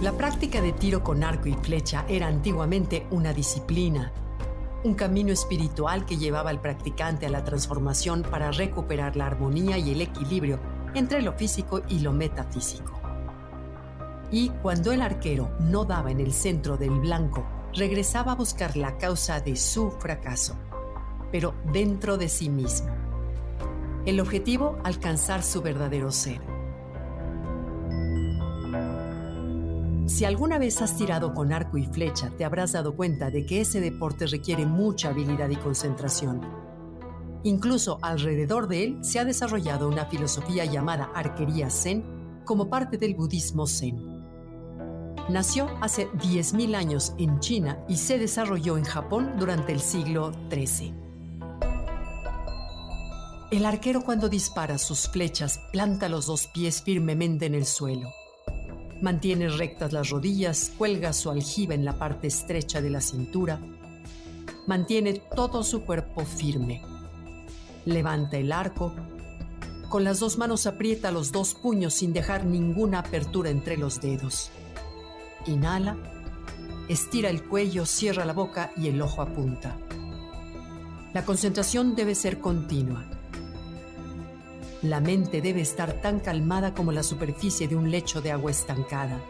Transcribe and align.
La 0.00 0.12
práctica 0.12 0.62
de 0.62 0.72
tiro 0.72 1.04
con 1.04 1.22
arco 1.22 1.46
y 1.48 1.52
flecha 1.52 2.06
era 2.08 2.26
antiguamente 2.26 3.06
una 3.10 3.34
disciplina, 3.34 4.10
un 4.82 4.94
camino 4.94 5.30
espiritual 5.30 6.06
que 6.06 6.16
llevaba 6.16 6.48
al 6.48 6.58
practicante 6.58 7.26
a 7.26 7.28
la 7.28 7.44
transformación 7.44 8.22
para 8.22 8.50
recuperar 8.50 9.14
la 9.16 9.26
armonía 9.26 9.76
y 9.76 9.90
el 9.90 10.00
equilibrio 10.00 10.58
entre 10.94 11.20
lo 11.20 11.34
físico 11.34 11.82
y 11.86 11.98
lo 11.98 12.14
metafísico. 12.14 12.98
Y 14.30 14.48
cuando 14.62 14.90
el 14.90 15.02
arquero 15.02 15.50
no 15.60 15.84
daba 15.84 16.10
en 16.10 16.20
el 16.20 16.32
centro 16.32 16.78
del 16.78 16.98
blanco, 16.98 17.46
regresaba 17.74 18.32
a 18.32 18.36
buscar 18.36 18.78
la 18.78 18.96
causa 18.96 19.42
de 19.42 19.54
su 19.54 19.90
fracaso, 19.90 20.56
pero 21.30 21.52
dentro 21.74 22.16
de 22.16 22.30
sí 22.30 22.48
mismo. 22.48 22.88
El 24.06 24.18
objetivo, 24.18 24.78
alcanzar 24.82 25.42
su 25.42 25.60
verdadero 25.60 26.10
ser. 26.10 26.49
Si 30.10 30.24
alguna 30.24 30.58
vez 30.58 30.82
has 30.82 30.96
tirado 30.96 31.32
con 31.32 31.52
arco 31.52 31.78
y 31.78 31.86
flecha, 31.86 32.30
te 32.36 32.44
habrás 32.44 32.72
dado 32.72 32.96
cuenta 32.96 33.30
de 33.30 33.46
que 33.46 33.60
ese 33.60 33.80
deporte 33.80 34.26
requiere 34.26 34.66
mucha 34.66 35.10
habilidad 35.10 35.48
y 35.50 35.54
concentración. 35.54 36.40
Incluso 37.44 38.00
alrededor 38.02 38.66
de 38.66 38.84
él 38.84 38.98
se 39.02 39.20
ha 39.20 39.24
desarrollado 39.24 39.88
una 39.88 40.06
filosofía 40.06 40.64
llamada 40.64 41.12
arquería 41.14 41.70
zen 41.70 42.42
como 42.44 42.68
parte 42.68 42.98
del 42.98 43.14
budismo 43.14 43.68
zen. 43.68 44.00
Nació 45.28 45.68
hace 45.80 46.08
10.000 46.10 46.74
años 46.74 47.14
en 47.16 47.38
China 47.38 47.78
y 47.88 47.96
se 47.96 48.18
desarrolló 48.18 48.76
en 48.78 48.84
Japón 48.84 49.34
durante 49.38 49.72
el 49.72 49.78
siglo 49.78 50.32
XIII. 50.50 50.92
El 53.52 53.64
arquero 53.64 54.02
cuando 54.02 54.28
dispara 54.28 54.76
sus 54.76 55.08
flechas 55.08 55.60
planta 55.72 56.08
los 56.08 56.26
dos 56.26 56.48
pies 56.48 56.82
firmemente 56.82 57.46
en 57.46 57.54
el 57.54 57.64
suelo 57.64 58.08
Mantiene 59.00 59.48
rectas 59.48 59.94
las 59.94 60.10
rodillas, 60.10 60.72
cuelga 60.76 61.14
su 61.14 61.30
aljiba 61.30 61.74
en 61.74 61.86
la 61.86 61.98
parte 61.98 62.26
estrecha 62.26 62.82
de 62.82 62.90
la 62.90 63.00
cintura. 63.00 63.58
Mantiene 64.66 65.22
todo 65.34 65.62
su 65.62 65.82
cuerpo 65.84 66.24
firme. 66.26 66.82
Levanta 67.86 68.36
el 68.36 68.52
arco. 68.52 68.94
Con 69.88 70.04
las 70.04 70.20
dos 70.20 70.36
manos 70.36 70.66
aprieta 70.66 71.10
los 71.10 71.32
dos 71.32 71.54
puños 71.54 71.94
sin 71.94 72.12
dejar 72.12 72.44
ninguna 72.44 72.98
apertura 72.98 73.48
entre 73.48 73.78
los 73.78 74.02
dedos. 74.02 74.50
Inhala. 75.46 75.96
Estira 76.88 77.30
el 77.30 77.42
cuello, 77.42 77.86
cierra 77.86 78.26
la 78.26 78.34
boca 78.34 78.70
y 78.76 78.88
el 78.88 79.00
ojo 79.00 79.22
apunta. 79.22 79.78
La 81.14 81.24
concentración 81.24 81.94
debe 81.96 82.14
ser 82.14 82.38
continua. 82.38 83.19
La 84.82 84.98
mente 84.98 85.42
debe 85.42 85.60
estar 85.60 86.00
tan 86.00 86.20
calmada 86.20 86.72
como 86.72 86.90
la 86.90 87.02
superficie 87.02 87.68
de 87.68 87.76
un 87.76 87.90
lecho 87.90 88.22
de 88.22 88.32
agua 88.32 88.50
estancada. 88.50 89.20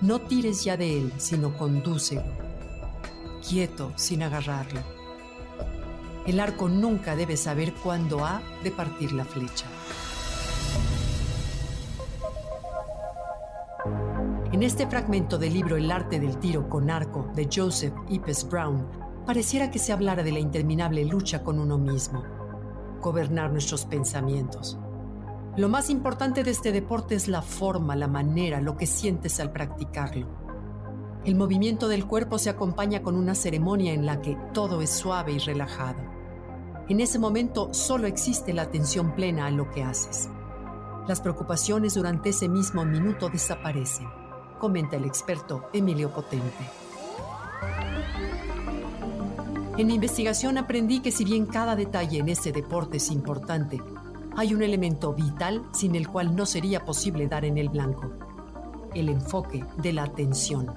No 0.00 0.20
tires 0.20 0.62
ya 0.62 0.76
de 0.76 0.96
él, 0.96 1.12
sino 1.16 1.56
condúcelo. 1.58 2.22
Quieto, 3.46 3.92
sin 3.96 4.22
agarrarlo. 4.22 4.80
El 6.24 6.38
arco 6.38 6.68
nunca 6.68 7.16
debe 7.16 7.36
saber 7.36 7.74
cuándo 7.74 8.24
ha 8.24 8.40
de 8.62 8.70
partir 8.70 9.10
la 9.10 9.24
flecha. 9.24 9.66
En 14.52 14.62
este 14.62 14.86
fragmento 14.86 15.36
del 15.36 15.52
libro 15.52 15.76
El 15.76 15.90
arte 15.90 16.20
del 16.20 16.38
tiro 16.38 16.68
con 16.68 16.90
arco 16.90 17.28
de 17.34 17.48
Joseph 17.52 17.94
Ipes 18.08 18.48
Brown, 18.48 18.86
pareciera 19.26 19.72
que 19.72 19.80
se 19.80 19.92
hablara 19.92 20.22
de 20.22 20.30
la 20.30 20.38
interminable 20.38 21.04
lucha 21.04 21.42
con 21.42 21.58
uno 21.58 21.76
mismo 21.76 22.41
gobernar 23.02 23.50
nuestros 23.50 23.84
pensamientos. 23.84 24.78
Lo 25.56 25.68
más 25.68 25.90
importante 25.90 26.44
de 26.44 26.50
este 26.50 26.72
deporte 26.72 27.14
es 27.14 27.28
la 27.28 27.42
forma, 27.42 27.94
la 27.94 28.08
manera, 28.08 28.62
lo 28.62 28.78
que 28.78 28.86
sientes 28.86 29.38
al 29.38 29.52
practicarlo. 29.52 30.26
El 31.26 31.34
movimiento 31.34 31.88
del 31.88 32.06
cuerpo 32.06 32.38
se 32.38 32.48
acompaña 32.48 33.02
con 33.02 33.16
una 33.16 33.34
ceremonia 33.34 33.92
en 33.92 34.06
la 34.06 34.22
que 34.22 34.38
todo 34.54 34.80
es 34.80 34.88
suave 34.88 35.32
y 35.32 35.38
relajado. 35.38 36.00
En 36.88 37.00
ese 37.00 37.18
momento 37.18 37.74
solo 37.74 38.06
existe 38.06 38.54
la 38.54 38.62
atención 38.62 39.14
plena 39.14 39.46
a 39.46 39.50
lo 39.50 39.70
que 39.70 39.82
haces. 39.82 40.30
Las 41.06 41.20
preocupaciones 41.20 41.94
durante 41.94 42.30
ese 42.30 42.48
mismo 42.48 42.84
minuto 42.84 43.28
desaparecen, 43.28 44.08
comenta 44.58 44.96
el 44.96 45.04
experto 45.04 45.68
Emilio 45.72 46.10
Potente. 46.10 46.64
En 49.78 49.86
mi 49.86 49.94
investigación 49.94 50.58
aprendí 50.58 51.00
que 51.00 51.10
si 51.10 51.24
bien 51.24 51.46
cada 51.46 51.74
detalle 51.74 52.18
en 52.18 52.28
ese 52.28 52.52
deporte 52.52 52.98
es 52.98 53.10
importante, 53.10 53.80
hay 54.36 54.52
un 54.52 54.62
elemento 54.62 55.14
vital 55.14 55.62
sin 55.72 55.94
el 55.94 56.08
cual 56.08 56.36
no 56.36 56.44
sería 56.44 56.84
posible 56.84 57.26
dar 57.26 57.46
en 57.46 57.56
el 57.56 57.70
blanco. 57.70 58.10
El 58.94 59.08
enfoque 59.08 59.64
de 59.78 59.94
la 59.94 60.02
atención. 60.02 60.70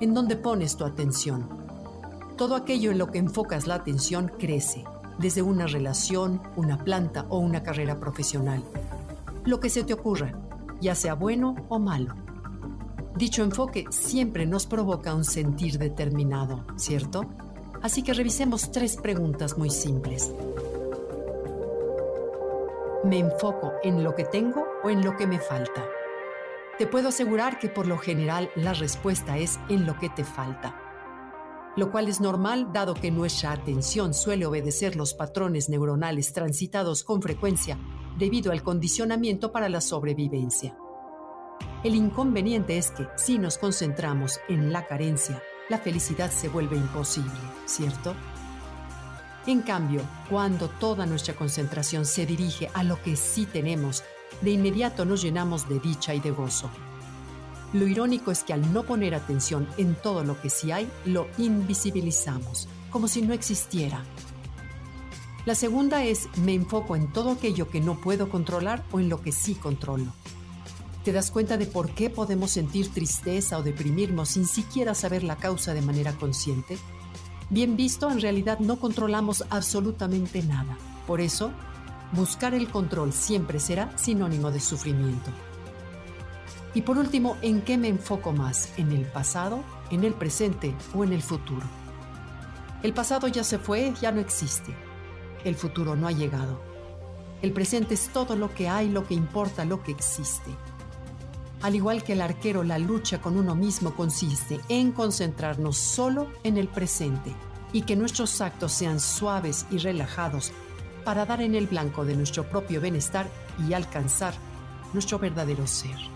¿En 0.00 0.12
dónde 0.12 0.34
pones 0.34 0.76
tu 0.76 0.84
atención? 0.84 1.48
Todo 2.36 2.56
aquello 2.56 2.90
en 2.90 2.98
lo 2.98 3.12
que 3.12 3.18
enfocas 3.18 3.68
la 3.68 3.76
atención 3.76 4.32
crece, 4.36 4.84
desde 5.18 5.42
una 5.42 5.68
relación, 5.68 6.42
una 6.56 6.78
planta 6.78 7.26
o 7.28 7.38
una 7.38 7.62
carrera 7.62 8.00
profesional. 8.00 8.64
Lo 9.44 9.60
que 9.60 9.70
se 9.70 9.84
te 9.84 9.94
ocurra, 9.94 10.34
ya 10.80 10.96
sea 10.96 11.14
bueno 11.14 11.54
o 11.68 11.78
malo. 11.78 12.12
Dicho 13.16 13.44
enfoque 13.44 13.86
siempre 13.90 14.46
nos 14.46 14.66
provoca 14.66 15.14
un 15.14 15.24
sentir 15.24 15.78
determinado, 15.78 16.66
¿cierto? 16.76 17.24
Así 17.82 18.02
que 18.02 18.14
revisemos 18.14 18.72
tres 18.72 18.96
preguntas 18.96 19.56
muy 19.58 19.70
simples. 19.70 20.32
¿Me 23.04 23.18
enfoco 23.18 23.72
en 23.82 24.02
lo 24.02 24.14
que 24.14 24.24
tengo 24.24 24.66
o 24.82 24.90
en 24.90 25.04
lo 25.04 25.16
que 25.16 25.26
me 25.26 25.38
falta? 25.38 25.84
Te 26.78 26.86
puedo 26.86 27.08
asegurar 27.08 27.58
que 27.58 27.68
por 27.68 27.86
lo 27.86 27.98
general 27.98 28.50
la 28.56 28.74
respuesta 28.74 29.38
es 29.38 29.58
en 29.68 29.86
lo 29.86 29.98
que 29.98 30.08
te 30.08 30.24
falta, 30.24 30.78
lo 31.76 31.90
cual 31.92 32.08
es 32.08 32.20
normal 32.20 32.72
dado 32.72 32.94
que 32.94 33.10
nuestra 33.10 33.52
atención 33.52 34.12
suele 34.12 34.44
obedecer 34.44 34.96
los 34.96 35.14
patrones 35.14 35.68
neuronales 35.68 36.32
transitados 36.32 37.04
con 37.04 37.22
frecuencia 37.22 37.78
debido 38.18 38.50
al 38.50 38.62
condicionamiento 38.62 39.52
para 39.52 39.68
la 39.68 39.80
sobrevivencia. 39.80 40.76
El 41.84 41.94
inconveniente 41.94 42.76
es 42.76 42.90
que 42.90 43.06
si 43.16 43.38
nos 43.38 43.56
concentramos 43.56 44.40
en 44.48 44.72
la 44.72 44.86
carencia, 44.86 45.42
la 45.68 45.78
felicidad 45.78 46.30
se 46.30 46.48
vuelve 46.48 46.76
imposible, 46.76 47.32
¿cierto? 47.66 48.14
En 49.46 49.62
cambio, 49.62 50.02
cuando 50.28 50.68
toda 50.68 51.06
nuestra 51.06 51.34
concentración 51.34 52.04
se 52.04 52.26
dirige 52.26 52.68
a 52.74 52.82
lo 52.82 53.00
que 53.02 53.16
sí 53.16 53.46
tenemos, 53.46 54.02
de 54.40 54.50
inmediato 54.50 55.04
nos 55.04 55.22
llenamos 55.22 55.68
de 55.68 55.78
dicha 55.78 56.14
y 56.14 56.20
de 56.20 56.30
gozo. 56.30 56.70
Lo 57.72 57.86
irónico 57.86 58.30
es 58.30 58.42
que 58.42 58.52
al 58.52 58.72
no 58.72 58.84
poner 58.84 59.14
atención 59.14 59.68
en 59.76 59.94
todo 59.94 60.24
lo 60.24 60.40
que 60.40 60.50
sí 60.50 60.72
hay, 60.72 60.88
lo 61.04 61.28
invisibilizamos, 61.38 62.68
como 62.90 63.08
si 63.08 63.22
no 63.22 63.34
existiera. 63.34 64.04
La 65.46 65.54
segunda 65.54 66.02
es 66.02 66.28
me 66.38 66.54
enfoco 66.54 66.96
en 66.96 67.12
todo 67.12 67.30
aquello 67.30 67.68
que 67.68 67.80
no 67.80 68.00
puedo 68.00 68.28
controlar 68.28 68.84
o 68.90 68.98
en 68.98 69.08
lo 69.08 69.20
que 69.20 69.30
sí 69.30 69.54
controlo. 69.54 70.12
¿Te 71.06 71.12
das 71.12 71.30
cuenta 71.30 71.56
de 71.56 71.66
por 71.66 71.90
qué 71.90 72.10
podemos 72.10 72.50
sentir 72.50 72.92
tristeza 72.92 73.58
o 73.58 73.62
deprimirnos 73.62 74.30
sin 74.30 74.44
siquiera 74.44 74.92
saber 74.92 75.22
la 75.22 75.36
causa 75.36 75.72
de 75.72 75.80
manera 75.80 76.10
consciente? 76.14 76.78
Bien 77.48 77.76
visto, 77.76 78.10
en 78.10 78.20
realidad 78.20 78.58
no 78.58 78.80
controlamos 78.80 79.44
absolutamente 79.50 80.42
nada. 80.42 80.76
Por 81.06 81.20
eso, 81.20 81.52
buscar 82.10 82.54
el 82.54 82.68
control 82.68 83.12
siempre 83.12 83.60
será 83.60 83.96
sinónimo 83.96 84.50
de 84.50 84.58
sufrimiento. 84.58 85.30
Y 86.74 86.82
por 86.82 86.98
último, 86.98 87.36
¿en 87.40 87.62
qué 87.62 87.78
me 87.78 87.86
enfoco 87.86 88.32
más? 88.32 88.76
¿En 88.76 88.90
el 88.90 89.04
pasado, 89.04 89.62
en 89.92 90.02
el 90.02 90.12
presente 90.12 90.74
o 90.92 91.04
en 91.04 91.12
el 91.12 91.22
futuro? 91.22 91.68
El 92.82 92.92
pasado 92.94 93.28
ya 93.28 93.44
se 93.44 93.60
fue, 93.60 93.94
ya 94.02 94.10
no 94.10 94.20
existe. 94.20 94.74
El 95.44 95.54
futuro 95.54 95.94
no 95.94 96.08
ha 96.08 96.12
llegado. 96.12 96.60
El 97.42 97.52
presente 97.52 97.94
es 97.94 98.08
todo 98.08 98.34
lo 98.34 98.52
que 98.52 98.68
hay, 98.68 98.88
lo 98.88 99.06
que 99.06 99.14
importa, 99.14 99.64
lo 99.64 99.84
que 99.84 99.92
existe. 99.92 100.50
Al 101.62 101.74
igual 101.74 102.02
que 102.02 102.12
el 102.12 102.20
arquero, 102.20 102.62
la 102.62 102.78
lucha 102.78 103.20
con 103.20 103.36
uno 103.36 103.54
mismo 103.54 103.94
consiste 103.94 104.60
en 104.68 104.92
concentrarnos 104.92 105.76
solo 105.76 106.30
en 106.44 106.58
el 106.58 106.68
presente 106.68 107.34
y 107.72 107.82
que 107.82 107.96
nuestros 107.96 108.40
actos 108.40 108.72
sean 108.72 109.00
suaves 109.00 109.66
y 109.70 109.78
relajados 109.78 110.52
para 111.04 111.24
dar 111.24 111.40
en 111.40 111.54
el 111.54 111.66
blanco 111.66 112.04
de 112.04 112.16
nuestro 112.16 112.44
propio 112.48 112.80
bienestar 112.80 113.28
y 113.68 113.72
alcanzar 113.72 114.34
nuestro 114.92 115.18
verdadero 115.18 115.66
ser. 115.66 116.15